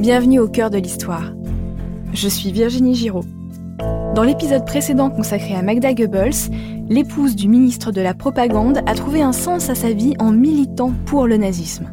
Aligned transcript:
Bienvenue 0.00 0.38
au 0.38 0.46
cœur 0.46 0.70
de 0.70 0.78
l'histoire. 0.78 1.32
Je 2.12 2.28
suis 2.28 2.52
Virginie 2.52 2.94
Giraud. 2.94 3.24
Dans 4.14 4.22
l'épisode 4.22 4.64
précédent 4.64 5.10
consacré 5.10 5.56
à 5.56 5.62
Magda 5.62 5.92
Goebbels, 5.92 6.52
l'épouse 6.88 7.34
du 7.34 7.48
ministre 7.48 7.90
de 7.90 8.00
la 8.00 8.14
Propagande 8.14 8.78
a 8.86 8.94
trouvé 8.94 9.22
un 9.22 9.32
sens 9.32 9.70
à 9.70 9.74
sa 9.74 9.90
vie 9.90 10.14
en 10.20 10.30
militant 10.30 10.92
pour 11.04 11.26
le 11.26 11.36
nazisme. 11.36 11.90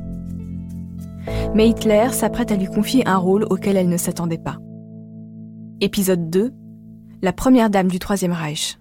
Mais 1.56 1.68
Hitler 1.68 2.10
s'apprête 2.12 2.52
à 2.52 2.56
lui 2.56 2.68
confier 2.68 3.08
un 3.08 3.18
rôle 3.18 3.48
auquel 3.50 3.76
elle 3.76 3.90
ne 3.90 3.98
s'attendait 3.98 4.38
pas. 4.38 4.60
Épisode 5.82 6.30
2 6.30 6.54
La 7.24 7.34
première 7.34 7.72
dame 7.72 7.88
du 7.88 7.98
Troisième 7.98 8.34
Reich. 8.34 8.78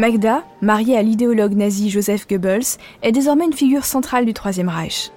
Magda, 0.00 0.44
mariée 0.62 0.96
à 0.96 1.02
l'idéologue 1.02 1.52
nazi 1.52 1.90
Joseph 1.90 2.26
Goebbels, 2.26 2.78
est 3.02 3.12
désormais 3.12 3.44
une 3.44 3.52
figure 3.52 3.84
centrale 3.84 4.24
du 4.24 4.32
Troisième 4.32 4.70
Reich. 4.70 5.12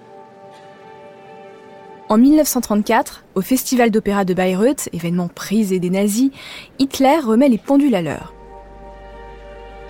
En 2.09 2.17
1934, 2.17 3.23
au 3.35 3.39
Festival 3.39 3.91
d'opéra 3.91 4.25
de 4.25 4.33
Bayreuth, 4.33 4.89
événement 4.91 5.29
prisé 5.29 5.79
des 5.79 5.89
nazis, 5.89 6.31
Hitler 6.79 7.17
remet 7.23 7.47
les 7.47 7.57
pendules 7.57 7.95
à 7.95 8.01
l'heure. 8.01 8.33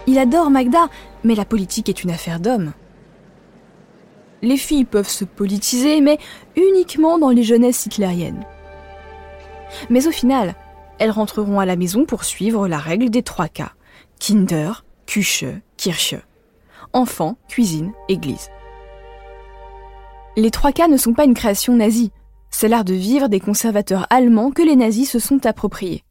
Il 0.05 0.19
adore 0.19 0.51
Magda, 0.51 0.89
mais 1.23 1.33
la 1.33 1.45
politique 1.45 1.89
est 1.89 2.03
une 2.03 2.11
affaire 2.11 2.39
d'hommes. 2.39 2.73
Les 4.43 4.57
filles 4.57 4.85
peuvent 4.85 5.09
se 5.09 5.25
politiser, 5.25 6.01
mais 6.01 6.19
uniquement 6.55 7.17
dans 7.17 7.31
les 7.31 7.41
jeunesses 7.41 7.87
hitlériennes. 7.87 8.45
Mais 9.89 10.05
au 10.05 10.11
final, 10.11 10.53
elles 10.99 11.09
rentreront 11.09 11.59
à 11.59 11.65
la 11.65 11.77
maison 11.77 12.05
pour 12.05 12.25
suivre 12.25 12.67
la 12.67 12.77
règle 12.77 13.09
des 13.09 13.23
trois 13.23 13.47
cas 13.47 13.71
Kinder, 14.25 14.85
Küche, 15.05 15.43
Kirche. 15.75 16.15
Enfant, 16.93 17.37
cuisine, 17.49 17.91
église. 18.07 18.47
Les 20.37 20.49
trois 20.49 20.71
cas 20.71 20.87
ne 20.87 20.95
sont 20.95 21.13
pas 21.13 21.25
une 21.25 21.33
création 21.33 21.75
nazie. 21.75 22.13
C'est 22.49 22.69
l'art 22.69 22.85
de 22.85 22.93
vivre 22.93 23.27
des 23.27 23.41
conservateurs 23.41 24.07
allemands 24.09 24.51
que 24.51 24.61
les 24.61 24.77
nazis 24.77 25.11
se 25.11 25.19
sont 25.19 25.45
appropriés. 25.45 26.05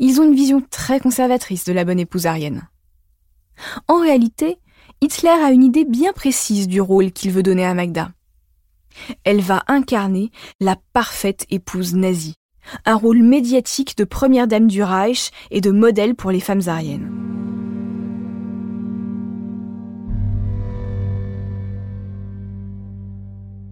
Ils 0.00 0.20
ont 0.20 0.24
une 0.24 0.34
vision 0.34 0.60
très 0.60 0.98
conservatrice 0.98 1.64
de 1.64 1.72
la 1.72 1.84
bonne 1.84 2.00
épouse 2.00 2.26
arienne. 2.26 2.68
En 3.86 4.00
réalité, 4.00 4.58
Hitler 5.00 5.28
a 5.28 5.52
une 5.52 5.62
idée 5.62 5.84
bien 5.84 6.12
précise 6.12 6.66
du 6.66 6.80
rôle 6.80 7.12
qu'il 7.12 7.30
veut 7.30 7.44
donner 7.44 7.64
à 7.64 7.74
Magda. 7.74 8.10
Elle 9.22 9.40
va 9.40 9.62
incarner 9.68 10.32
la 10.58 10.74
parfaite 10.92 11.46
épouse 11.50 11.94
nazie, 11.94 12.34
un 12.86 12.96
rôle 12.96 13.22
médiatique 13.22 13.96
de 13.96 14.02
première 14.02 14.48
dame 14.48 14.66
du 14.66 14.82
Reich 14.82 15.30
et 15.52 15.60
de 15.60 15.70
modèle 15.70 16.16
pour 16.16 16.32
les 16.32 16.40
femmes 16.40 16.62
ariennes. 16.66 17.15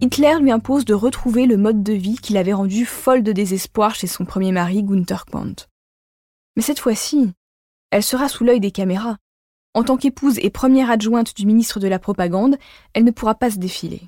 Hitler 0.05 0.37
lui 0.39 0.51
impose 0.51 0.85
de 0.85 0.93
retrouver 0.93 1.47
le 1.47 1.57
mode 1.57 1.81
de 1.81 1.93
vie 1.93 2.17
qu'il 2.17 2.37
avait 2.37 2.53
rendu 2.53 2.85
folle 2.85 3.23
de 3.23 3.31
désespoir 3.31 3.95
chez 3.95 4.05
son 4.05 4.23
premier 4.23 4.51
mari 4.51 4.83
Gunther 4.83 5.25
Quandt. 5.25 5.65
Mais 6.55 6.61
cette 6.61 6.77
fois-ci, 6.77 7.31
elle 7.89 8.03
sera 8.03 8.29
sous 8.29 8.43
l'œil 8.43 8.59
des 8.59 8.69
caméras. 8.69 9.17
En 9.73 9.83
tant 9.83 9.97
qu'épouse 9.97 10.37
et 10.43 10.51
première 10.51 10.91
adjointe 10.91 11.35
du 11.35 11.47
ministre 11.47 11.79
de 11.79 11.87
la 11.87 11.97
Propagande, 11.97 12.57
elle 12.93 13.03
ne 13.03 13.09
pourra 13.09 13.33
pas 13.33 13.49
se 13.49 13.57
défiler. 13.57 14.03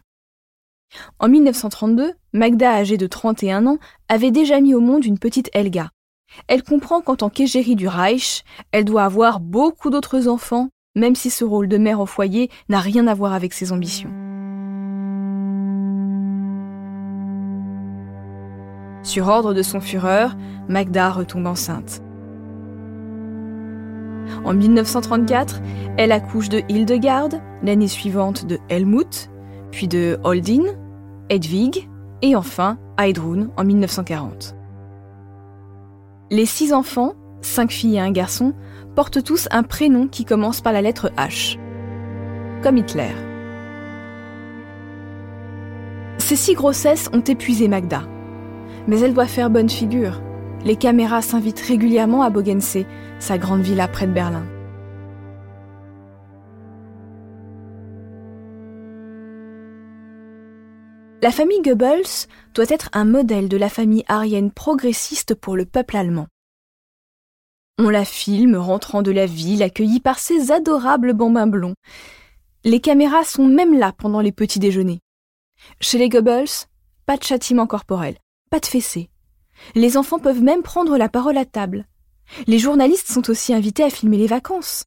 En 1.18 1.30
1932, 1.30 2.14
Magda, 2.32 2.74
âgée 2.74 2.98
de 2.98 3.08
31 3.08 3.66
ans, 3.66 3.80
avait 4.08 4.30
déjà 4.30 4.62
mis 4.62 4.76
au 4.76 4.82
monde 4.82 5.04
une 5.04 5.18
petite 5.18 5.50
Helga. 5.54 5.90
Elle 6.48 6.62
comprend 6.62 7.02
qu'en 7.02 7.16
tant 7.16 7.32
qu'égérie 7.32 7.76
du 7.76 7.88
Reich, 7.88 8.44
elle 8.72 8.86
doit 8.86 9.04
avoir 9.04 9.40
beaucoup 9.40 9.90
d'autres 9.90 10.28
enfants, 10.28 10.70
même 10.94 11.16
si 11.16 11.32
ce 11.32 11.44
rôle 11.44 11.68
de 11.68 11.80
mère 11.80 12.02
au 12.02 12.06
foyer 12.06 12.52
n'a 12.70 12.82
rien 12.82 13.08
à 13.08 13.16
voir 13.16 13.34
avec 13.34 13.52
ses 13.52 13.72
ambitions. 13.72 14.12
Sur 19.08 19.30
ordre 19.30 19.54
de 19.54 19.62
son 19.62 19.80
fureur, 19.80 20.36
Magda 20.68 21.10
retombe 21.10 21.48
enceinte. 21.48 22.02
En 24.44 24.54
1934, 24.54 25.62
elle 25.98 26.12
accouche 26.12 26.50
de 26.50 26.62
Hildegarde, 26.68 27.42
l'année 27.64 27.88
suivante 27.88 28.46
de 28.46 28.60
Helmut, 28.68 29.30
puis 29.72 29.88
de 29.88 30.20
Holdin, 30.26 30.66
Hedwig 31.30 31.88
et 32.22 32.36
enfin 32.36 32.78
Heidrun 33.00 33.48
en 33.56 33.64
1940. 33.64 34.58
Les 36.30 36.46
six 36.46 36.74
enfants, 36.74 37.14
cinq 37.40 37.72
filles 37.72 37.96
et 37.96 38.02
un 38.02 38.12
garçon, 38.12 38.54
portent 38.94 39.24
tous 39.24 39.48
un 39.52 39.64
prénom 39.64 40.10
qui 40.10 40.26
commence 40.26 40.60
par 40.60 40.74
la 40.74 40.82
lettre 40.82 41.14
H, 41.16 41.58
comme 42.62 42.76
Hitler. 42.76 43.16
Ces 46.18 46.36
six 46.36 46.56
grossesses 46.56 47.10
ont 47.14 47.22
épuisé 47.22 47.70
Magda. 47.70 48.02
Mais 48.88 49.00
elle 49.00 49.14
doit 49.14 49.28
faire 49.28 49.50
bonne 49.50 49.70
figure. 49.70 50.22
Les 50.64 50.76
caméras 50.76 51.22
s'invitent 51.22 51.60
régulièrement 51.60 52.24
à 52.24 52.30
Bogensee, 52.30 52.86
sa 53.20 53.38
grande 53.38 53.62
villa 53.62 53.88
près 53.88 54.08
de 54.08 54.14
Berlin. 54.14 54.46
La 61.22 61.32
famille 61.32 61.62
Goebbels 61.62 62.28
doit 62.54 62.70
être 62.70 62.90
un 62.94 63.04
modèle 63.04 63.50
de 63.50 63.58
la 63.58 63.70
famille 63.70 64.06
arienne 64.08 64.52
progressiste 64.52 65.34
pour 65.34 65.58
le 65.58 65.66
peuple 65.66 65.98
allemand. 65.98 66.28
On 67.80 67.90
la 67.90 68.06
filme 68.06 68.56
rentrant 68.56 69.02
de 69.02 69.12
la 69.12 69.26
ville, 69.26 69.64
accueillie 69.64 70.00
par 70.00 70.20
ses 70.20 70.52
adorables 70.52 71.14
bambins 71.14 71.48
blonds. 71.48 71.76
Les 72.64 72.80
caméras 72.80 73.24
sont 73.24 73.46
même 73.46 73.78
là 73.78 73.94
pendant 73.98 74.22
les 74.22 74.32
petits 74.32 74.60
déjeuners. 74.60 75.00
Chez 75.82 75.98
les 75.98 76.10
Goebbels, 76.10 76.68
pas 77.06 77.18
de 77.18 77.24
châtiment 77.24 77.68
corporel, 77.68 78.16
pas 78.50 78.60
de 78.60 78.66
fessée. 78.66 79.10
Les 79.76 79.98
enfants 79.98 80.20
peuvent 80.20 80.42
même 80.42 80.64
prendre 80.64 80.98
la 80.98 81.10
parole 81.10 81.38
à 81.38 81.46
table. 81.46 81.86
Les 82.46 82.60
journalistes 82.60 83.12
sont 83.12 83.30
aussi 83.30 83.54
invités 83.54 83.84
à 83.84 83.90
filmer 83.90 84.18
les 84.18 84.28
vacances. 84.28 84.86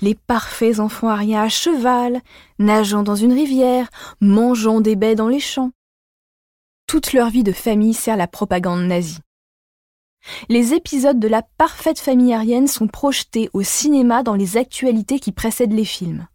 Les 0.00 0.14
parfaits 0.14 0.80
enfants 0.80 1.08
ariens 1.08 1.42
à 1.42 1.48
cheval, 1.48 2.20
nageant 2.58 3.02
dans 3.02 3.16
une 3.16 3.32
rivière, 3.32 3.90
mangeant 4.20 4.80
des 4.80 4.96
baies 4.96 5.14
dans 5.14 5.28
les 5.28 5.40
champs. 5.40 5.72
Toute 6.86 7.12
leur 7.12 7.30
vie 7.30 7.44
de 7.44 7.52
famille 7.52 7.94
sert 7.94 8.16
la 8.16 8.28
propagande 8.28 8.82
nazie. 8.82 9.18
Les 10.48 10.72
épisodes 10.72 11.18
de 11.18 11.28
la 11.28 11.42
parfaite 11.42 11.98
famille 11.98 12.32
arienne 12.32 12.66
sont 12.66 12.86
projetés 12.86 13.50
au 13.52 13.62
cinéma 13.62 14.22
dans 14.22 14.34
les 14.34 14.56
actualités 14.56 15.20
qui 15.20 15.32
précèdent 15.32 15.72
les 15.72 15.84
films. 15.84 16.26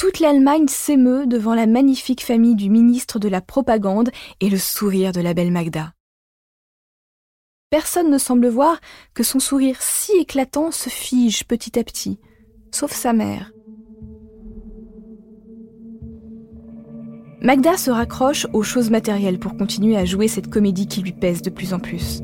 Toute 0.00 0.18
l'Allemagne 0.18 0.66
s'émeut 0.66 1.26
devant 1.26 1.54
la 1.54 1.66
magnifique 1.66 2.24
famille 2.24 2.54
du 2.54 2.70
ministre 2.70 3.18
de 3.18 3.28
la 3.28 3.42
Propagande 3.42 4.08
et 4.40 4.48
le 4.48 4.56
sourire 4.56 5.12
de 5.12 5.20
la 5.20 5.34
belle 5.34 5.52
Magda. 5.52 5.92
Personne 7.68 8.10
ne 8.10 8.16
semble 8.16 8.48
voir 8.48 8.80
que 9.12 9.22
son 9.22 9.40
sourire 9.40 9.76
si 9.80 10.12
éclatant 10.12 10.70
se 10.70 10.88
fige 10.88 11.44
petit 11.44 11.78
à 11.78 11.84
petit, 11.84 12.18
sauf 12.72 12.92
sa 12.92 13.12
mère. 13.12 13.52
Magda 17.42 17.76
se 17.76 17.90
raccroche 17.90 18.46
aux 18.54 18.62
choses 18.62 18.88
matérielles 18.88 19.38
pour 19.38 19.54
continuer 19.54 19.98
à 19.98 20.06
jouer 20.06 20.28
cette 20.28 20.48
comédie 20.48 20.86
qui 20.86 21.02
lui 21.02 21.12
pèse 21.12 21.42
de 21.42 21.50
plus 21.50 21.74
en 21.74 21.78
plus. 21.78 22.22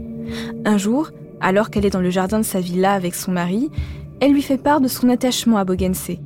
Un 0.64 0.78
jour, 0.78 1.10
alors 1.42 1.68
qu'elle 1.68 1.84
est 1.84 1.90
dans 1.90 2.00
le 2.00 2.08
jardin 2.08 2.38
de 2.38 2.42
sa 2.42 2.60
villa 2.60 2.94
avec 2.94 3.14
son 3.14 3.32
mari, 3.32 3.68
elle 4.20 4.32
lui 4.32 4.40
fait 4.40 4.56
part 4.56 4.80
de 4.80 4.88
son 4.88 5.10
attachement 5.10 5.58
à 5.58 5.66
Bogensee 5.66 6.20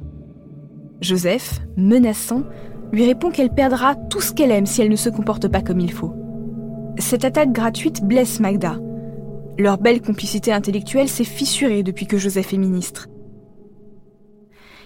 Joseph, 1.00 1.60
menaçant, 1.76 2.44
lui 2.92 3.06
répond 3.06 3.30
qu'elle 3.30 3.54
perdra 3.54 3.94
tout 3.94 4.20
ce 4.20 4.32
qu'elle 4.32 4.50
aime 4.50 4.66
si 4.66 4.82
elle 4.82 4.90
ne 4.90 4.96
se 4.96 5.08
comporte 5.08 5.48
pas 5.48 5.62
comme 5.62 5.80
il 5.80 5.92
faut. 5.92 6.14
Cette 6.98 7.24
attaque 7.24 7.52
gratuite 7.52 8.02
blesse 8.02 8.40
Magda. 8.40 8.78
Leur 9.58 9.78
belle 9.78 10.02
complicité 10.02 10.52
intellectuelle 10.52 11.08
s'est 11.08 11.24
fissurée 11.24 11.82
depuis 11.82 12.06
que 12.06 12.18
Joseph 12.18 12.52
est 12.52 12.58
ministre. 12.58 13.08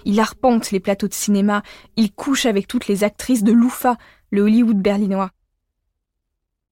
Il 0.05 0.21
arpente 0.21 0.71
les 0.71 0.81
plateaux 0.81 1.09
de 1.09 1.15
cinéma, 1.15 1.63
il 1.97 2.13
couche 2.13 2.47
avec 2.47 2.69
toutes 2.69 2.89
les 2.89 3.05
actrices 3.05 3.43
de 3.43 3.53
l'UFA, 3.53 3.97
le 4.31 4.43
Hollywood 4.43 4.77
berlinois. 4.77 5.31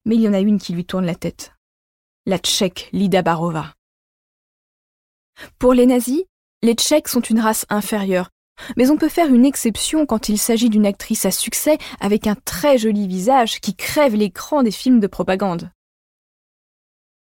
Mais 0.05 0.15
il 0.15 0.21
y 0.21 0.27
en 0.27 0.33
a 0.33 0.39
une 0.39 0.59
qui 0.59 0.73
lui 0.73 0.85
tourne 0.85 1.05
la 1.05 1.15
tête. 1.15 1.53
La 2.25 2.37
Tchèque 2.37 2.89
Lida 2.93 3.21
Barova. 3.21 3.73
Pour 5.57 5.73
les 5.73 5.85
nazis, 5.85 6.23
les 6.61 6.75
Tchèques 6.75 7.07
sont 7.07 7.21
une 7.21 7.39
race 7.39 7.65
inférieure, 7.69 8.29
mais 8.77 8.89
on 8.89 8.97
peut 8.97 9.09
faire 9.09 9.33
une 9.33 9.45
exception 9.45 10.05
quand 10.05 10.29
il 10.29 10.37
s'agit 10.37 10.69
d'une 10.69 10.85
actrice 10.85 11.25
à 11.25 11.31
succès 11.31 11.77
avec 11.99 12.27
un 12.27 12.35
très 12.35 12.77
joli 12.77 13.07
visage 13.07 13.59
qui 13.59 13.75
crève 13.75 14.15
l'écran 14.15 14.63
des 14.63 14.71
films 14.71 14.99
de 14.99 15.07
propagande. 15.07 15.71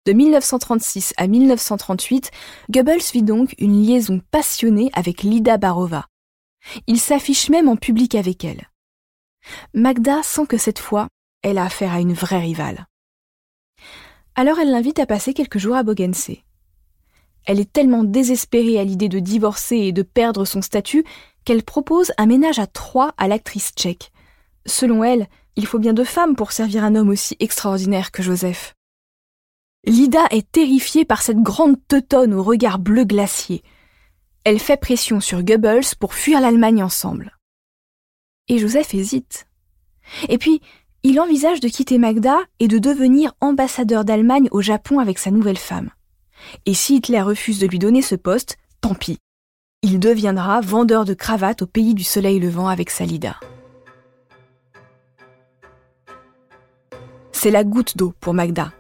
De 0.06 0.12
1936 0.12 1.14
à 1.16 1.28
1938, 1.28 2.32
Goebbels 2.70 3.12
vit 3.14 3.24
donc 3.24 3.56
une 3.58 3.86
liaison 3.86 4.22
passionnée 4.32 4.90
avec 4.94 5.24
Lida 5.24 5.58
Barova. 5.58 6.08
Il 6.88 7.00
s'affiche 7.00 7.50
même 7.50 7.70
en 7.70 7.78
public 7.78 8.16
avec 8.16 8.44
elle. 8.44 8.70
Magda 9.74 10.22
sent 10.24 10.46
que 10.48 10.58
cette 10.58 10.80
fois, 10.80 11.08
elle 11.42 11.58
a 11.58 11.66
affaire 11.66 11.94
à 11.94 12.00
une 12.00 12.14
vraie 12.14 12.40
rivale. 12.40 12.86
Alors 14.36 14.60
elle 14.60 14.72
l'invite 14.72 15.00
à 15.00 15.06
passer 15.06 15.34
quelques 15.34 15.60
jours 15.60 15.76
à 15.76 15.84
Bogensee. 15.84 16.44
Elle 17.46 17.60
est 17.60 17.72
tellement 17.72 18.04
désespérée 18.04 18.80
à 18.80 18.84
l'idée 18.84 19.10
de 19.10 19.20
divorcer 19.20 19.78
et 19.78 19.92
de 19.92 20.02
perdre 20.02 20.46
son 20.46 20.62
statut 20.62 21.04
qu'elle 21.46 21.64
propose 21.64 22.12
un 22.18 22.26
ménage 22.26 22.60
à 22.60 22.68
trois 22.68 23.14
à 23.18 23.28
l'actrice 23.28 23.72
tchèque. 23.76 24.12
Selon 24.66 25.04
elle, 25.04 25.28
il 25.56 25.66
faut 25.66 25.80
bien 25.80 25.94
deux 25.94 26.06
femmes 26.06 26.36
pour 26.36 26.52
servir 26.52 26.84
un 26.84 26.96
homme 26.96 27.10
aussi 27.10 27.36
extraordinaire 27.40 28.12
que 28.12 28.24
Joseph. 28.24 28.76
Lida 29.86 30.26
est 30.32 30.50
terrifiée 30.50 31.04
par 31.04 31.22
cette 31.22 31.42
grande 31.42 31.76
teutonne 31.88 32.34
au 32.34 32.42
regard 32.42 32.80
bleu 32.80 33.04
glacier. 33.04 33.64
Elle 34.46 34.60
fait 34.60 34.78
pression 34.78 35.20
sur 35.20 35.44
Goebbels 35.44 35.96
pour 36.00 36.14
fuir 36.14 36.40
l'Allemagne 36.40 36.84
ensemble. 36.84 37.38
Et 38.48 38.58
Joseph 38.58 38.94
hésite. 38.94 39.48
Et 40.30 40.38
puis, 40.38 40.62
il 41.04 41.20
envisage 41.20 41.60
de 41.60 41.68
quitter 41.68 41.98
Magda 41.98 42.40
et 42.60 42.70
de 42.70 42.78
devenir 42.78 43.34
ambassadeur 43.42 44.06
d'Allemagne 44.06 44.48
au 44.52 44.62
Japon 44.62 45.00
avec 45.00 45.20
sa 45.20 45.32
nouvelle 45.32 45.58
femme. 45.58 45.92
Et 46.66 46.74
si 46.74 46.98
Hitler 46.98 47.22
refuse 47.22 47.60
de 47.60 47.68
lui 47.68 47.80
donner 47.80 48.02
ce 48.02 48.16
poste, 48.16 48.58
tant 48.82 48.96
pis. 48.96 49.20
Il 49.82 50.00
deviendra 50.00 50.62
vendeur 50.62 51.06
de 51.06 51.14
cravates 51.14 51.62
au 51.62 51.68
pays 51.68 51.94
du 51.94 52.04
soleil 52.04 52.40
levant 52.40 52.68
avec 52.68 52.90
Salida. 52.90 53.40
C'est 57.32 57.52
la 57.52 57.64
goutte 57.64 57.98
d'eau 57.98 58.14
pour 58.22 58.34
Magda. 58.34 58.72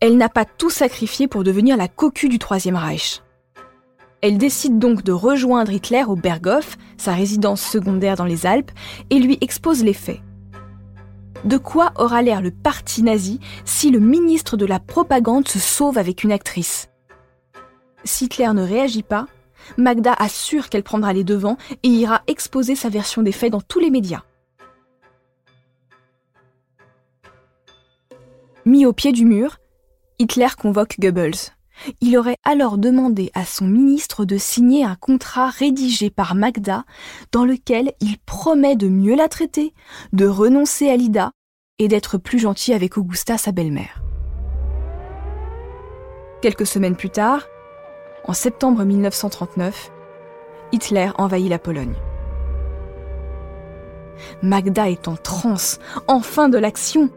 Elle 0.00 0.18
n'a 0.18 0.28
pas 0.28 0.44
tout 0.44 0.70
sacrifié 0.70 1.26
pour 1.26 1.44
devenir 1.44 1.76
la 1.76 1.88
cocu 1.88 2.28
du 2.28 2.38
Troisième 2.38 2.76
Reich. 2.76 3.22
Elle 4.20 4.36
décide 4.36 4.78
donc 4.78 5.02
de 5.04 5.12
rejoindre 5.12 5.72
Hitler 5.72 6.04
au 6.06 6.16
Berghof, 6.16 6.76
sa 6.96 7.14
résidence 7.14 7.62
secondaire 7.62 8.16
dans 8.16 8.24
les 8.24 8.46
Alpes, 8.46 8.72
et 9.10 9.18
lui 9.18 9.38
expose 9.40 9.82
les 9.82 9.94
faits. 9.94 10.20
De 11.44 11.56
quoi 11.56 11.92
aura 11.96 12.20
l'air 12.22 12.42
le 12.42 12.50
parti 12.50 13.02
nazi 13.02 13.38
si 13.64 13.90
le 13.90 14.00
ministre 14.00 14.56
de 14.56 14.66
la 14.66 14.80
propagande 14.80 15.46
se 15.46 15.58
sauve 15.58 15.96
avec 15.96 16.24
une 16.24 16.32
actrice? 16.32 16.88
Si 18.04 18.24
Hitler 18.24 18.52
ne 18.52 18.62
réagit 18.62 19.02
pas, 19.02 19.26
Magda 19.76 20.12
assure 20.12 20.68
qu'elle 20.68 20.82
prendra 20.82 21.12
les 21.12 21.24
devants 21.24 21.56
et 21.82 21.88
ira 21.88 22.22
exposer 22.26 22.74
sa 22.74 22.88
version 22.88 23.22
des 23.22 23.32
faits 23.32 23.52
dans 23.52 23.60
tous 23.60 23.80
les 23.80 23.90
médias. 23.90 24.22
Mis 28.64 28.84
au 28.84 28.92
pied 28.92 29.12
du 29.12 29.24
mur, 29.24 29.58
Hitler 30.18 30.48
convoque 30.58 30.98
Goebbels. 30.98 31.57
Il 32.00 32.16
aurait 32.16 32.36
alors 32.44 32.78
demandé 32.78 33.30
à 33.34 33.44
son 33.44 33.66
ministre 33.66 34.24
de 34.24 34.36
signer 34.36 34.84
un 34.84 34.96
contrat 34.96 35.48
rédigé 35.48 36.10
par 36.10 36.34
Magda 36.34 36.84
dans 37.32 37.44
lequel 37.44 37.92
il 38.00 38.18
promet 38.18 38.76
de 38.76 38.88
mieux 38.88 39.14
la 39.14 39.28
traiter, 39.28 39.74
de 40.12 40.26
renoncer 40.26 40.90
à 40.90 40.96
Lida 40.96 41.32
et 41.78 41.88
d'être 41.88 42.18
plus 42.18 42.38
gentil 42.38 42.72
avec 42.72 42.98
Augusta, 42.98 43.38
sa 43.38 43.52
belle-mère. 43.52 44.02
Quelques 46.42 46.66
semaines 46.66 46.96
plus 46.96 47.10
tard, 47.10 47.46
en 48.24 48.32
septembre 48.32 48.84
1939, 48.84 49.90
Hitler 50.72 51.10
envahit 51.16 51.48
la 51.48 51.58
Pologne. 51.58 51.94
Magda 54.42 54.90
est 54.90 55.08
en 55.08 55.16
transe, 55.16 55.78
enfin 56.06 56.48
de 56.48 56.58
l'action. 56.58 57.10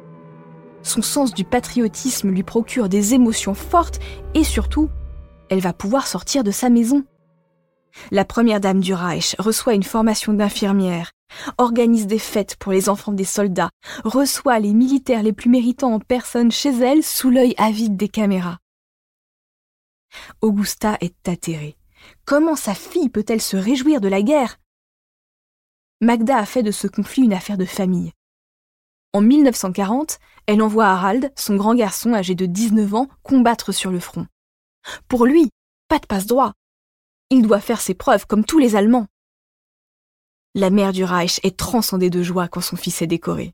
Son 0.83 1.01
sens 1.01 1.33
du 1.33 1.44
patriotisme 1.44 2.30
lui 2.30 2.44
procure 2.44 2.89
des 2.89 3.13
émotions 3.13 3.54
fortes 3.54 4.00
et 4.33 4.44
surtout, 4.44 4.89
elle 5.50 5.60
va 5.60 5.74
pouvoir 5.74 6.07
sortir 6.07 6.44
de 6.44 6.51
sa 6.51 6.69
maison. 6.69 7.04
La 8.10 8.25
première 8.25 8.62
dame 8.62 8.80
du 8.80 8.94
Reich 8.94 9.36
reçoit 9.38 9.74
une 9.74 9.83
formation 9.83 10.33
d'infirmière, 10.33 11.12
organise 11.57 12.07
des 12.07 12.19
fêtes 12.19 12.56
pour 12.56 12.72
les 12.72 12.89
enfants 12.89 13.12
des 13.12 13.25
soldats, 13.25 13.69
reçoit 14.04 14.60
les 14.60 14.74
militaires 14.74 15.24
les 15.24 15.33
plus 15.33 15.50
méritants 15.50 15.94
en 15.94 16.00
personne 16.00 16.51
chez 16.51 16.69
elle 16.69 17.04
sous 17.04 17.30
l'œil 17.30 17.54
avide 17.57 17.98
des 17.98 18.10
caméras. 18.10 18.60
Augusta 20.42 20.98
est 21.01 21.27
atterrée. 21.27 21.77
Comment 22.25 22.56
sa 22.56 22.74
fille 22.74 23.10
peut-elle 23.10 23.42
se 23.42 23.57
réjouir 23.57 24.01
de 24.01 24.07
la 24.07 24.22
guerre? 24.22 24.57
Magda 26.01 26.38
a 26.38 26.45
fait 26.45 26.63
de 26.63 26.72
ce 26.72 26.88
conflit 26.88 27.24
une 27.24 27.34
affaire 27.34 27.57
de 27.57 27.66
famille. 27.66 28.12
En 29.13 29.22
1940, 29.22 30.19
elle 30.48 30.62
envoie 30.62 30.88
Harald, 30.88 31.34
son 31.36 31.56
grand 31.56 31.75
garçon 31.75 32.13
âgé 32.13 32.34
de 32.34 32.46
19 32.46 32.94
ans, 32.94 33.08
combattre 33.24 33.72
sur 33.74 33.92
le 33.92 34.00
front. 34.00 34.25
Pour 35.08 35.25
lui, 35.25 35.50
pas 35.90 36.00
de 36.00 36.06
passe-droit. 36.06 36.54
Il 37.30 37.42
doit 37.42 37.60
faire 37.60 37.81
ses 37.81 37.94
preuves 37.94 38.25
comme 38.25 38.46
tous 38.46 38.58
les 38.58 38.75
Allemands. 38.75 39.08
La 40.56 40.69
mère 40.69 40.94
du 40.94 41.04
Reich 41.04 41.40
est 41.44 41.58
transcendée 41.58 42.10
de 42.10 42.24
joie 42.24 42.48
quand 42.48 42.62
son 42.62 42.75
fils 42.75 43.02
est 43.02 43.08
décoré. 43.08 43.54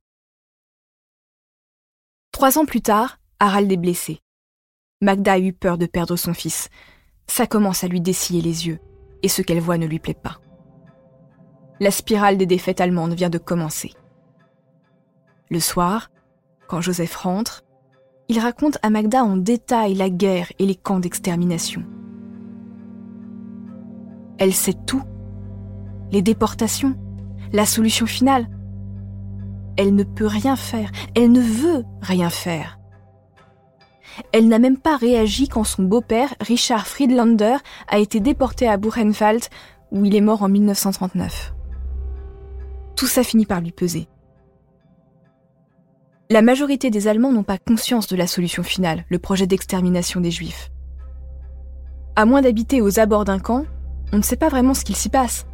Trois 2.32 2.58
ans 2.58 2.66
plus 2.66 2.82
tard, 2.82 3.20
Harald 3.40 3.72
est 3.72 3.78
blessé. 3.78 4.22
Magda 5.02 5.34
a 5.34 5.40
eu 5.40 5.54
peur 5.54 5.78
de 5.78 5.86
perdre 5.86 6.16
son 6.16 6.34
fils. 6.34 6.70
Ça 7.28 7.48
commence 7.48 7.84
à 7.84 7.88
lui 7.88 8.02
dessiller 8.02 8.42
les 8.42 8.68
yeux, 8.68 8.80
et 9.22 9.28
ce 9.28 9.42
qu'elle 9.42 9.60
voit 9.60 9.78
ne 9.78 9.86
lui 9.86 10.00
plaît 10.00 10.14
pas. 10.14 10.40
La 11.80 11.92
spirale 11.92 12.38
des 12.38 12.46
défaites 12.46 12.82
allemandes 12.82 13.14
vient 13.14 13.30
de 13.30 13.38
commencer. 13.38 13.94
Le 15.50 15.60
soir, 15.62 16.12
quand 16.68 16.82
Joseph 16.82 17.16
rentre, 17.16 17.64
il 18.28 18.40
raconte 18.40 18.78
à 18.82 18.90
Magda 18.90 19.24
en 19.24 19.38
détail 19.38 19.94
la 19.94 20.10
guerre 20.10 20.52
et 20.60 20.66
les 20.66 20.76
camps 20.76 21.00
d'extermination. 21.00 21.86
Elle 24.38 24.54
sait 24.54 24.76
tout. 24.86 25.04
Les 26.12 26.22
déportations, 26.22 26.96
la 27.54 27.66
solution 27.66 28.06
finale. 28.06 28.50
Elle 29.78 29.96
ne 29.96 30.04
peut 30.04 30.28
rien 30.28 30.58
faire, 30.58 30.92
elle 31.16 31.32
ne 31.32 31.42
veut 31.42 31.86
rien 32.02 32.30
faire. 32.30 32.78
Elle 34.34 34.48
n'a 34.50 34.60
même 34.60 34.78
pas 34.78 34.98
réagi 34.98 35.48
quand 35.48 35.64
son 35.64 35.84
beau-père, 35.84 36.34
Richard 36.42 36.88
Friedlander, 36.88 37.58
a 37.88 38.00
été 38.00 38.20
déporté 38.20 38.68
à 38.68 38.78
Buchenwald, 38.78 39.46
où 39.92 40.04
il 40.04 40.16
est 40.16 40.22
mort 40.22 40.44
en 40.44 40.50
1939. 40.50 41.54
Tout 42.96 43.06
ça 43.06 43.24
finit 43.24 43.46
par 43.46 43.62
lui 43.62 43.72
peser. 43.72 44.10
La 46.30 46.42
majorité 46.42 46.90
des 46.90 47.08
Allemands 47.08 47.32
n'ont 47.32 47.44
pas 47.44 47.58
conscience 47.58 48.08
de 48.08 48.18
la 48.18 48.28
solution 48.28 48.62
finale, 48.62 49.06
le 49.08 49.18
projet 49.18 49.48
d'extermination 49.48 50.20
des 50.20 50.30
Juifs. 50.30 50.72
À 52.18 52.26
moins 52.26 52.42
d'habiter 52.42 52.82
aux 52.82 53.00
abords 53.00 53.24
d'un 53.24 53.40
camp, 53.40 53.66
on 54.12 54.18
ne 54.18 54.22
sait 54.22 54.36
pas 54.36 54.50
vraiment 54.50 54.74
ce 54.74 54.84
qu'il 54.84 54.98
s'y 54.98 55.08
passe. 55.08 55.48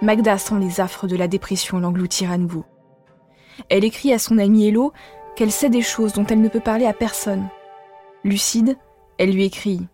Magda 0.00 0.38
sent 0.38 0.58
les 0.60 0.80
affres 0.80 1.06
de 1.06 1.14
la 1.14 1.28
dépression 1.28 1.78
l'engloutir 1.78 2.30
à 2.30 2.38
nouveau. 2.38 2.64
Elle 3.68 3.84
écrit 3.84 4.14
à 4.14 4.18
son 4.18 4.38
amie 4.38 4.66
Hello 4.66 4.94
qu'elle 5.36 5.52
sait 5.52 5.68
des 5.68 5.82
choses 5.82 6.14
dont 6.14 6.26
elle 6.26 6.40
ne 6.40 6.48
peut 6.48 6.60
parler 6.60 6.86
à 6.86 6.94
personne. 6.94 7.46
Lucide, 8.24 8.78
elle 9.18 9.32
lui 9.32 9.44
écrit⁇ 9.44 9.76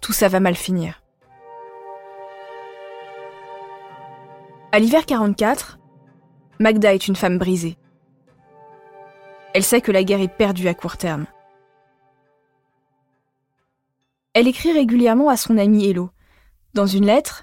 Tout 0.00 0.12
ça 0.12 0.28
va 0.28 0.38
mal 0.38 0.54
finir⁇ 0.54 1.02
À 4.70 4.78
l'hiver 4.78 5.04
44, 5.04 5.80
Magda 6.60 6.94
est 6.94 7.08
une 7.08 7.16
femme 7.16 7.38
brisée. 7.38 7.76
Elle 9.58 9.64
sait 9.64 9.80
que 9.80 9.90
la 9.90 10.04
guerre 10.04 10.20
est 10.20 10.28
perdue 10.28 10.68
à 10.68 10.74
court 10.74 10.96
terme. 10.96 11.26
Elle 14.32 14.46
écrit 14.46 14.70
régulièrement 14.70 15.30
à 15.30 15.36
son 15.36 15.58
amie 15.58 15.84
Hello. 15.84 16.10
Dans 16.74 16.86
une 16.86 17.06
lettre, 17.06 17.42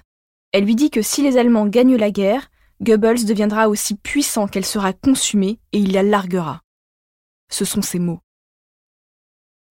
elle 0.52 0.64
lui 0.64 0.76
dit 0.76 0.88
que 0.88 1.02
si 1.02 1.20
les 1.20 1.36
Allemands 1.36 1.66
gagnent 1.66 1.96
la 1.96 2.10
guerre, 2.10 2.50
Goebbels 2.80 3.26
deviendra 3.26 3.68
aussi 3.68 3.96
puissant 3.96 4.48
qu'elle 4.48 4.64
sera 4.64 4.94
consumée 4.94 5.60
et 5.72 5.78
il 5.78 5.92
la 5.92 6.02
larguera. 6.02 6.62
Ce 7.50 7.66
sont 7.66 7.82
ses 7.82 7.98
mots. 7.98 8.22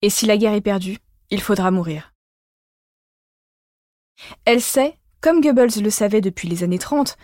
Et 0.00 0.10
si 0.10 0.26
la 0.26 0.36
guerre 0.36 0.54
est 0.54 0.60
perdue, 0.60 0.98
il 1.30 1.40
faudra 1.40 1.70
mourir. 1.70 2.12
Elle 4.46 4.60
sait, 4.60 4.98
comme 5.20 5.40
Goebbels 5.40 5.80
le 5.80 5.90
savait 5.90 6.20
depuis 6.20 6.48
les 6.48 6.64
années 6.64 6.80
30, 6.80 7.16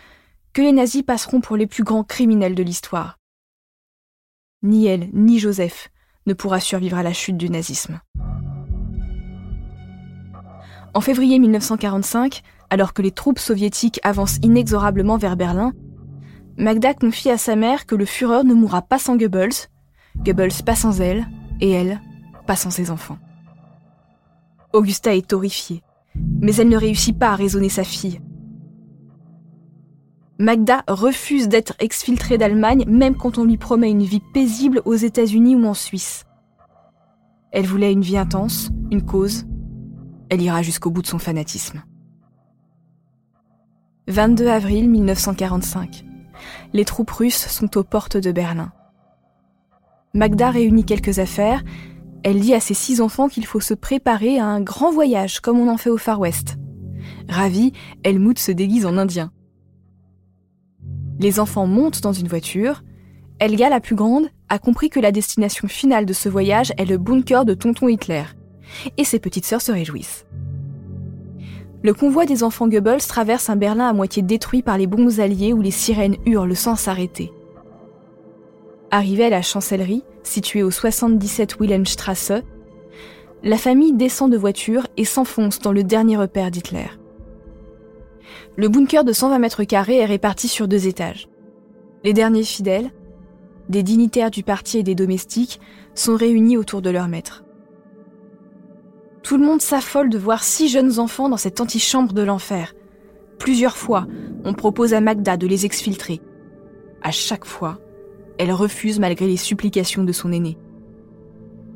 que 0.53 0.61
les 0.61 0.71
nazis 0.71 1.03
passeront 1.03 1.41
pour 1.41 1.57
les 1.57 1.67
plus 1.67 1.83
grands 1.83 2.05
criminels 2.05 2.55
de 2.55 2.63
l'histoire. 2.63 3.18
Ni 4.61 4.87
elle, 4.87 5.09
ni 5.13 5.39
Joseph 5.39 5.89
ne 6.25 6.33
pourra 6.33 6.59
survivre 6.59 6.97
à 6.97 7.03
la 7.03 7.13
chute 7.13 7.37
du 7.37 7.49
nazisme. 7.49 8.01
En 10.93 11.01
février 11.01 11.39
1945, 11.39 12.41
alors 12.69 12.93
que 12.93 13.01
les 13.01 13.11
troupes 13.11 13.39
soviétiques 13.39 13.99
avancent 14.03 14.39
inexorablement 14.43 15.17
vers 15.17 15.37
Berlin, 15.37 15.73
Magda 16.57 16.93
confie 16.93 17.29
à 17.29 17.37
sa 17.37 17.55
mère 17.55 17.85
que 17.85 17.95
le 17.95 18.05
Führer 18.05 18.43
ne 18.43 18.53
mourra 18.53 18.81
pas 18.81 18.99
sans 18.99 19.15
Goebbels, 19.15 19.69
Goebbels 20.17 20.63
pas 20.65 20.75
sans 20.75 20.99
elle, 20.99 21.27
et 21.61 21.69
elle 21.69 22.01
pas 22.45 22.57
sans 22.57 22.71
ses 22.71 22.91
enfants. 22.91 23.17
Augusta 24.73 25.15
est 25.15 25.31
horrifiée, 25.31 25.83
mais 26.15 26.55
elle 26.55 26.69
ne 26.69 26.77
réussit 26.77 27.17
pas 27.17 27.29
à 27.29 27.35
raisonner 27.35 27.69
sa 27.69 27.83
fille. 27.83 28.19
Magda 30.41 30.85
refuse 30.87 31.49
d'être 31.49 31.73
exfiltrée 31.79 32.37
d'Allemagne 32.37 32.85
même 32.87 33.15
quand 33.15 33.37
on 33.37 33.43
lui 33.43 33.57
promet 33.57 33.91
une 33.91 34.03
vie 34.03 34.21
paisible 34.33 34.81
aux 34.85 34.95
États-Unis 34.95 35.55
ou 35.55 35.65
en 35.65 35.73
Suisse. 35.73 36.25
Elle 37.51 37.65
voulait 37.65 37.91
une 37.91 38.03
vie 38.03 38.17
intense, 38.17 38.69
une 38.89 39.05
cause. 39.05 39.45
Elle 40.29 40.41
ira 40.41 40.61
jusqu'au 40.61 40.91
bout 40.91 41.01
de 41.01 41.07
son 41.07 41.19
fanatisme. 41.19 41.83
22 44.07 44.47
avril 44.47 44.89
1945. 44.89 46.05
Les 46.71 46.85
troupes 46.85 47.11
russes 47.11 47.47
sont 47.47 47.77
aux 47.77 47.83
portes 47.83 48.15
de 48.15 48.31
Berlin. 48.31 48.71
Magda 50.13 50.51
réunit 50.51 50.85
quelques 50.85 51.19
affaires. 51.19 51.65
Elle 52.23 52.39
dit 52.39 52.53
à 52.53 52.61
ses 52.61 52.73
six 52.73 53.01
enfants 53.01 53.27
qu'il 53.27 53.45
faut 53.45 53.59
se 53.59 53.73
préparer 53.73 54.39
à 54.39 54.45
un 54.45 54.61
grand 54.61 54.93
voyage 54.93 55.41
comme 55.41 55.59
on 55.59 55.69
en 55.69 55.77
fait 55.77 55.89
au 55.89 55.97
Far 55.97 56.17
West. 56.17 56.55
Ravie, 57.27 57.73
Helmut 58.05 58.39
se 58.39 58.53
déguise 58.53 58.85
en 58.85 58.97
indien. 58.97 59.33
Les 61.19 61.39
enfants 61.39 61.67
montent 61.67 62.01
dans 62.01 62.13
une 62.13 62.29
voiture. 62.29 62.81
Elga, 63.39 63.69
la 63.69 63.81
plus 63.81 63.95
grande, 63.95 64.29
a 64.47 64.57
compris 64.57 64.89
que 64.89 65.01
la 65.01 65.11
destination 65.11 65.67
finale 65.67 66.05
de 66.05 66.13
ce 66.13 66.29
voyage 66.29 66.71
est 66.77 66.85
le 66.85 66.97
bunker 66.97 67.45
de 67.45 67.53
tonton 67.53 67.89
Hitler. 67.89 68.23
Et 68.97 69.03
ses 69.03 69.19
petites 69.19 69.45
sœurs 69.45 69.61
se 69.61 69.71
réjouissent. 69.71 70.25
Le 71.83 71.93
convoi 71.93 72.25
des 72.25 72.43
enfants 72.43 72.67
Goebbels 72.67 73.05
traverse 73.07 73.49
un 73.49 73.55
Berlin 73.55 73.87
à 73.87 73.93
moitié 73.93 74.21
détruit 74.21 74.61
par 74.61 74.77
les 74.77 74.87
bombes 74.87 75.19
alliées 75.19 75.53
où 75.53 75.61
les 75.61 75.71
sirènes 75.71 76.17
hurlent 76.25 76.55
sans 76.55 76.75
s'arrêter. 76.75 77.31
Arrivé 78.91 79.25
à 79.25 79.29
la 79.29 79.41
chancellerie, 79.41 80.03
située 80.23 80.63
au 80.63 80.71
77 80.71 81.59
Wilhelmstrasse, 81.59 82.33
la 83.43 83.57
famille 83.57 83.93
descend 83.93 84.31
de 84.31 84.37
voiture 84.37 84.87
et 84.97 85.05
s'enfonce 85.05 85.59
dans 85.59 85.71
le 85.71 85.83
dernier 85.83 86.17
repère 86.17 86.51
d'Hitler. 86.51 86.98
Le 88.55 88.67
bunker 88.69 89.03
de 89.03 89.13
120 89.13 89.39
mètres 89.39 89.63
carrés 89.63 89.97
est 89.97 90.05
réparti 90.05 90.47
sur 90.47 90.67
deux 90.67 90.87
étages. 90.87 91.27
Les 92.03 92.13
derniers 92.13 92.43
fidèles, 92.43 92.91
des 93.69 93.83
dignitaires 93.83 94.31
du 94.31 94.43
parti 94.43 94.79
et 94.79 94.83
des 94.83 94.95
domestiques, 94.95 95.59
sont 95.93 96.15
réunis 96.15 96.57
autour 96.57 96.81
de 96.81 96.89
leur 96.89 97.07
maître. 97.07 97.43
Tout 99.21 99.37
le 99.37 99.45
monde 99.45 99.61
s'affole 99.61 100.09
de 100.09 100.17
voir 100.17 100.43
six 100.43 100.69
jeunes 100.69 100.99
enfants 100.99 101.29
dans 101.29 101.37
cette 101.37 101.61
antichambre 101.61 102.13
de 102.13 102.21
l'enfer. 102.21 102.73
Plusieurs 103.37 103.77
fois, 103.77 104.07
on 104.43 104.53
propose 104.53 104.93
à 104.93 105.01
Magda 105.01 105.37
de 105.37 105.47
les 105.47 105.65
exfiltrer. 105.65 106.21
À 107.01 107.11
chaque 107.11 107.45
fois, 107.45 107.79
elle 108.37 108.51
refuse 108.51 108.99
malgré 108.99 109.27
les 109.27 109.37
supplications 109.37 110.03
de 110.03 110.11
son 110.11 110.31
aîné. 110.31 110.57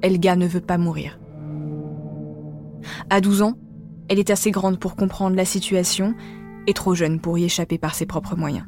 Elga 0.01 0.35
ne 0.35 0.47
veut 0.47 0.61
pas 0.61 0.77
mourir. 0.77 1.19
À 3.09 3.21
12 3.21 3.41
ans, 3.41 3.53
elle 4.09 4.19
est 4.19 4.29
assez 4.29 4.51
grande 4.51 4.79
pour 4.79 4.95
comprendre 4.95 5.35
la 5.35 5.45
situation 5.45 6.15
et 6.67 6.73
trop 6.73 6.95
jeune 6.95 7.19
pour 7.19 7.37
y 7.37 7.45
échapper 7.45 7.77
par 7.77 7.95
ses 7.95 8.05
propres 8.05 8.35
moyens. 8.35 8.65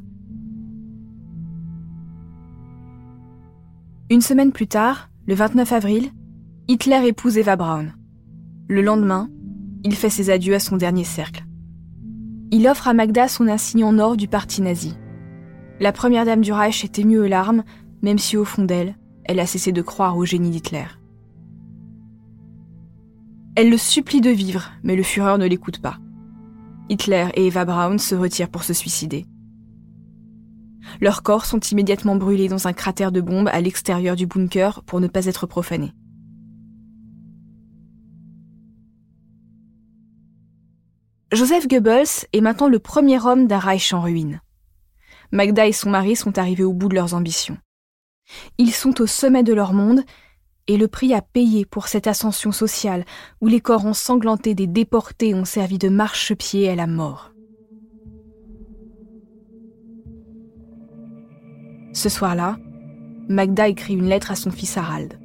Une 4.09 4.21
semaine 4.21 4.51
plus 4.51 4.67
tard, 4.67 5.09
le 5.27 5.33
29 5.33 5.71
avril, 5.71 6.11
Hitler 6.67 7.07
épouse 7.07 7.37
Eva 7.37 7.55
Braun. 7.55 7.93
Le 8.67 8.81
lendemain, 8.81 9.29
il 9.83 9.95
fait 9.95 10.09
ses 10.09 10.29
adieux 10.29 10.55
à 10.55 10.59
son 10.59 10.77
dernier 10.77 11.03
cercle. 11.03 11.45
Il 12.51 12.67
offre 12.67 12.87
à 12.87 12.93
Magda 12.93 13.27
son 13.27 13.47
insigne 13.47 13.83
en 13.83 13.97
or 13.97 14.17
du 14.17 14.27
parti 14.27 14.61
nazi. 14.61 14.95
La 15.79 15.91
première 15.91 16.25
dame 16.25 16.41
du 16.41 16.53
Reich 16.53 16.83
est 16.83 16.99
émue 16.99 17.19
aux 17.19 17.27
larmes 17.27 17.63
même 18.05 18.19
si 18.19 18.37
au 18.37 18.45
fond 18.45 18.63
d'elle, 18.63 18.95
elle 19.23 19.39
a 19.39 19.47
cessé 19.47 19.71
de 19.71 19.81
croire 19.81 20.15
au 20.15 20.25
génie 20.25 20.51
d'Hitler. 20.51 20.85
Elle 23.55 23.71
le 23.71 23.77
supplie 23.77 24.21
de 24.21 24.29
vivre, 24.29 24.71
mais 24.83 24.95
le 24.95 25.01
Führer 25.01 25.39
ne 25.39 25.47
l'écoute 25.47 25.81
pas. 25.81 25.97
Hitler 26.89 27.29
et 27.33 27.47
Eva 27.47 27.65
Braun 27.65 27.97
se 27.97 28.15
retirent 28.15 28.49
pour 28.49 28.63
se 28.63 28.73
suicider. 28.73 29.25
Leurs 31.01 31.23
corps 31.23 31.45
sont 31.45 31.59
immédiatement 31.59 32.15
brûlés 32.15 32.47
dans 32.47 32.67
un 32.67 32.73
cratère 32.73 33.11
de 33.11 33.21
bombe 33.21 33.49
à 33.51 33.59
l'extérieur 33.59 34.15
du 34.15 34.27
bunker 34.27 34.83
pour 34.83 35.01
ne 35.01 35.07
pas 35.07 35.25
être 35.25 35.47
profanés. 35.47 35.93
Joseph 41.31 41.67
Goebbels 41.67 42.27
est 42.31 42.41
maintenant 42.41 42.69
le 42.69 42.79
premier 42.79 43.19
homme 43.25 43.47
d'un 43.47 43.59
Reich 43.59 43.93
en 43.93 44.01
ruine. 44.01 44.41
Magda 45.31 45.65
et 45.65 45.73
son 45.73 45.89
mari 45.89 46.15
sont 46.15 46.37
arrivés 46.37 46.63
au 46.63 46.71
bout 46.71 46.87
de 46.87 46.95
leurs 46.95 47.13
ambitions. 47.13 47.57
Ils 48.57 48.71
sont 48.71 49.01
au 49.01 49.07
sommet 49.07 49.43
de 49.43 49.53
leur 49.53 49.73
monde, 49.73 50.03
et 50.67 50.77
le 50.77 50.87
prix 50.87 51.13
à 51.13 51.21
payer 51.21 51.65
pour 51.65 51.87
cette 51.87 52.07
ascension 52.07 52.51
sociale, 52.51 53.05
où 53.41 53.47
les 53.47 53.59
corps 53.59 53.85
ensanglantés 53.85 54.55
des 54.55 54.67
déportés 54.67 55.35
ont 55.35 55.45
servi 55.45 55.77
de 55.77 55.89
marchepied 55.89 56.63
est 56.63 56.75
la 56.75 56.87
mort. 56.87 57.31
Ce 61.93 62.09
soir-là, 62.09 62.57
Magda 63.29 63.67
écrit 63.67 63.93
une 63.93 64.09
lettre 64.09 64.31
à 64.31 64.35
son 64.35 64.51
fils 64.51 64.77
Harald. 64.77 65.19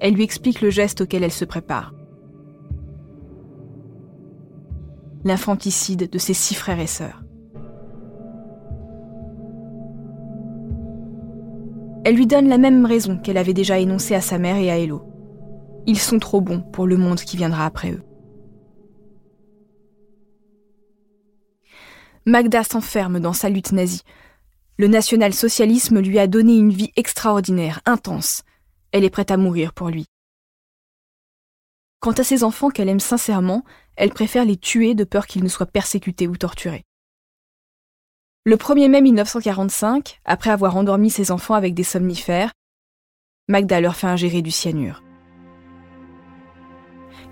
Elle 0.00 0.14
lui 0.14 0.22
explique 0.22 0.60
le 0.60 0.70
geste 0.70 1.02
auquel 1.02 1.22
elle 1.22 1.32
se 1.32 1.44
prépare. 1.44 1.94
L'infanticide 5.24 6.10
de 6.10 6.18
ses 6.18 6.34
six 6.34 6.54
frères 6.54 6.80
et 6.80 6.86
sœurs. 6.86 7.22
Elle 12.02 12.16
lui 12.16 12.26
donne 12.26 12.48
la 12.48 12.56
même 12.56 12.86
raison 12.86 13.18
qu'elle 13.18 13.36
avait 13.36 13.52
déjà 13.52 13.78
énoncée 13.78 14.14
à 14.14 14.22
sa 14.22 14.38
mère 14.38 14.56
et 14.56 14.70
à 14.70 14.78
Hello. 14.78 15.02
Ils 15.86 15.98
sont 15.98 16.18
trop 16.18 16.40
bons 16.40 16.60
pour 16.60 16.86
le 16.86 16.96
monde 16.96 17.20
qui 17.20 17.36
viendra 17.36 17.66
après 17.66 17.92
eux. 17.92 18.02
Magda 22.26 22.64
s'enferme 22.64 23.20
dans 23.20 23.32
sa 23.32 23.48
lutte 23.50 23.72
nazie. 23.72 24.02
Le 24.78 24.88
national-socialisme 24.88 26.00
lui 26.00 26.18
a 26.18 26.26
donné 26.26 26.56
une 26.56 26.72
vie 26.72 26.92
extraordinaire, 26.96 27.80
intense. 27.84 28.44
Elle 28.92 29.04
est 29.04 29.10
prête 29.10 29.30
à 29.30 29.36
mourir 29.36 29.74
pour 29.74 29.88
lui. 29.88 30.06
Quant 32.00 32.12
à 32.12 32.24
ses 32.24 32.44
enfants 32.44 32.70
qu'elle 32.70 32.88
aime 32.88 33.00
sincèrement, 33.00 33.62
elle 33.96 34.10
préfère 34.10 34.46
les 34.46 34.56
tuer 34.56 34.94
de 34.94 35.04
peur 35.04 35.26
qu'ils 35.26 35.44
ne 35.44 35.48
soient 35.48 35.66
persécutés 35.66 36.28
ou 36.28 36.36
torturés. 36.36 36.84
Le 38.46 38.56
1er 38.56 38.88
mai 38.88 39.02
1945, 39.02 40.22
après 40.24 40.48
avoir 40.48 40.74
endormi 40.74 41.10
ses 41.10 41.30
enfants 41.30 41.52
avec 41.52 41.74
des 41.74 41.82
somnifères, 41.82 42.52
Magda 43.48 43.82
leur 43.82 43.96
fait 43.96 44.06
ingérer 44.06 44.40
du 44.40 44.50
cyanure. 44.50 45.02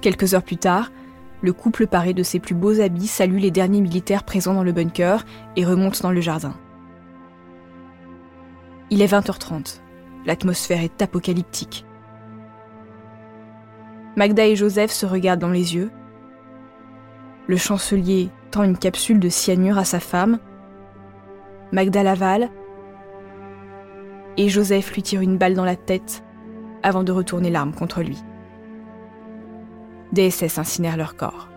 Quelques 0.02 0.34
heures 0.34 0.42
plus 0.42 0.58
tard, 0.58 0.92
le 1.40 1.54
couple 1.54 1.86
paré 1.86 2.12
de 2.12 2.22
ses 2.22 2.40
plus 2.40 2.54
beaux 2.54 2.78
habits 2.82 3.06
salue 3.06 3.38
les 3.38 3.50
derniers 3.50 3.80
militaires 3.80 4.24
présents 4.24 4.52
dans 4.52 4.62
le 4.62 4.72
bunker 4.72 5.24
et 5.56 5.64
remonte 5.64 6.02
dans 6.02 6.10
le 6.10 6.20
jardin. 6.20 6.54
Il 8.90 9.00
est 9.00 9.10
20h30. 9.10 9.80
L'atmosphère 10.26 10.82
est 10.82 11.00
apocalyptique. 11.00 11.86
Magda 14.14 14.46
et 14.46 14.56
Joseph 14.56 14.90
se 14.90 15.06
regardent 15.06 15.40
dans 15.40 15.48
les 15.48 15.74
yeux. 15.74 15.90
Le 17.46 17.56
chancelier 17.56 18.28
tend 18.50 18.62
une 18.62 18.76
capsule 18.76 19.20
de 19.20 19.30
cyanure 19.30 19.78
à 19.78 19.86
sa 19.86 20.00
femme 20.00 20.38
Magda 21.72 22.02
Laval, 22.02 22.50
et 24.38 24.48
Joseph 24.48 24.94
lui 24.94 25.02
tire 25.02 25.20
une 25.20 25.36
balle 25.36 25.54
dans 25.54 25.64
la 25.64 25.76
tête 25.76 26.24
avant 26.82 27.02
de 27.02 27.12
retourner 27.12 27.50
l'arme 27.50 27.74
contre 27.74 28.02
lui. 28.02 28.18
Des 30.12 30.30
SS 30.30 30.58
incinèrent 30.58 30.96
leur 30.96 31.16
corps. 31.16 31.48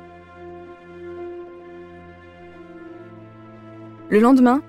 Le 4.10 4.20
lendemain, 4.20 4.62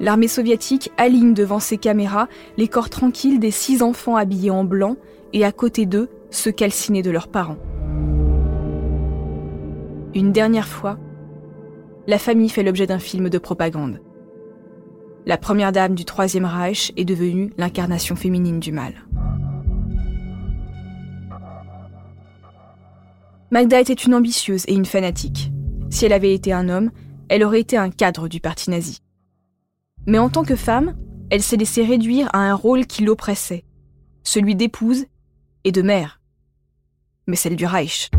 l'armée 0.00 0.28
soviétique 0.28 0.90
aligne 0.96 1.34
devant 1.34 1.58
ses 1.58 1.76
caméras 1.76 2.28
les 2.56 2.68
corps 2.68 2.88
tranquilles 2.88 3.40
des 3.40 3.50
six 3.50 3.82
enfants 3.82 4.16
habillés 4.16 4.50
en 4.50 4.64
blanc 4.64 4.96
et 5.34 5.44
à 5.44 5.52
côté 5.52 5.84
d'eux 5.84 6.08
ceux 6.30 6.52
calcinés 6.52 7.02
de 7.02 7.10
leurs 7.10 7.28
parents. 7.28 7.58
Une 10.14 10.32
dernière 10.32 10.68
fois, 10.68 10.96
la 12.06 12.18
famille 12.18 12.48
fait 12.48 12.62
l'objet 12.62 12.86
d'un 12.86 12.98
film 12.98 13.28
de 13.28 13.38
propagande. 13.38 14.00
La 15.28 15.36
première 15.36 15.72
dame 15.72 15.94
du 15.94 16.06
Troisième 16.06 16.46
Reich 16.46 16.90
est 16.96 17.04
devenue 17.04 17.52
l'incarnation 17.58 18.16
féminine 18.16 18.60
du 18.60 18.72
mal. 18.72 18.94
Magda 23.50 23.78
était 23.78 23.92
une 23.92 24.14
ambitieuse 24.14 24.64
et 24.68 24.72
une 24.72 24.86
fanatique. 24.86 25.52
Si 25.90 26.06
elle 26.06 26.14
avait 26.14 26.32
été 26.32 26.54
un 26.54 26.70
homme, 26.70 26.90
elle 27.28 27.44
aurait 27.44 27.60
été 27.60 27.76
un 27.76 27.90
cadre 27.90 28.26
du 28.26 28.40
parti 28.40 28.70
nazi. 28.70 29.02
Mais 30.06 30.18
en 30.18 30.30
tant 30.30 30.44
que 30.44 30.56
femme, 30.56 30.96
elle 31.28 31.42
s'est 31.42 31.58
laissée 31.58 31.84
réduire 31.84 32.30
à 32.32 32.38
un 32.38 32.54
rôle 32.54 32.86
qui 32.86 33.04
l'oppressait, 33.04 33.66
celui 34.22 34.54
d'épouse 34.54 35.04
et 35.64 35.72
de 35.72 35.82
mère, 35.82 36.22
mais 37.26 37.36
celle 37.36 37.56
du 37.56 37.66
Reich. 37.66 38.10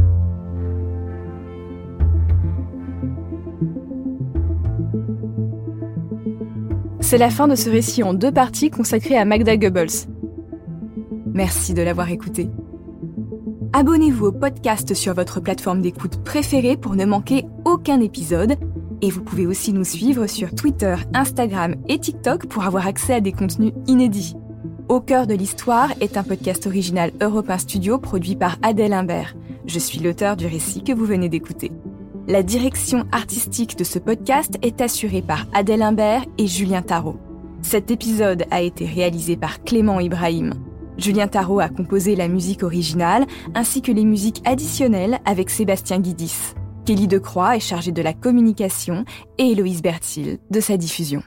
C'est 7.09 7.17
la 7.17 7.31
fin 7.31 7.47
de 7.47 7.55
ce 7.55 7.71
récit 7.71 8.03
en 8.03 8.13
deux 8.13 8.31
parties 8.31 8.69
consacré 8.69 9.17
à 9.17 9.25
Magda 9.25 9.57
Goebbels. 9.57 10.05
Merci 11.33 11.73
de 11.73 11.81
l'avoir 11.81 12.11
écouté. 12.11 12.51
Abonnez-vous 13.73 14.27
au 14.27 14.31
podcast 14.31 14.93
sur 14.93 15.15
votre 15.15 15.39
plateforme 15.39 15.81
d'écoute 15.81 16.23
préférée 16.23 16.77
pour 16.77 16.95
ne 16.95 17.05
manquer 17.05 17.45
aucun 17.65 17.99
épisode. 17.99 18.57
Et 19.01 19.09
vous 19.09 19.23
pouvez 19.23 19.47
aussi 19.47 19.73
nous 19.73 19.85
suivre 19.85 20.27
sur 20.27 20.53
Twitter, 20.53 20.97
Instagram 21.15 21.77
et 21.87 21.97
TikTok 21.97 22.45
pour 22.45 22.65
avoir 22.65 22.85
accès 22.85 23.15
à 23.15 23.21
des 23.21 23.31
contenus 23.31 23.73
inédits. 23.87 24.35
Au 24.87 25.01
cœur 25.01 25.25
de 25.25 25.33
l'histoire 25.33 25.89
est 26.01 26.15
un 26.15 26.23
podcast 26.23 26.67
original 26.67 27.11
Europe 27.21 27.51
Studio 27.57 27.97
produit 27.97 28.35
par 28.35 28.57
Adèle 28.61 28.93
Imbert. 28.93 29.35
Je 29.65 29.79
suis 29.79 29.97
l'auteur 29.97 30.37
du 30.37 30.45
récit 30.45 30.83
que 30.83 30.93
vous 30.93 31.05
venez 31.05 31.27
d'écouter. 31.27 31.71
La 32.29 32.43
direction 32.43 33.07
artistique 33.12 33.75
de 33.75 33.83
ce 33.83 33.98
podcast 33.98 34.53
est 34.62 34.81
assurée 34.81 35.24
par 35.24 35.48
Adèle 35.51 35.81
Imbert 35.81 36.25
et 36.38 36.45
Julien 36.45 36.83
Tarot. 36.83 37.17
Cet 37.63 37.89
épisode 37.89 38.45
a 38.51 38.62
été 38.62 38.86
réalisé 38.86 39.36
par 39.36 39.63
Clément 39.63 40.00
Ibrahim. 40.00 40.53
Julien 41.00 41.27
Tarot 41.27 41.59
a 41.59 41.69
composé 41.69 42.15
la 42.15 42.27
musique 42.27 42.62
originale 42.62 43.25
ainsi 43.55 43.81
que 43.81 43.91
les 43.91 44.05
musiques 44.05 44.43
additionnelles 44.45 45.17
avec 45.25 45.50
Sébastien 45.50 45.98
Guidis. 45.98 46.53
Kelly 46.86 47.07
Decroix 47.07 47.55
est 47.55 47.62
chargée 47.62 47.91
de 47.91 48.03
la 48.03 48.13
communication 48.13 49.05
et 49.39 49.48
Héloïse 49.48 49.81
Bertil 49.81 50.38
de 50.51 50.59
sa 50.59 50.77
diffusion. 50.77 51.24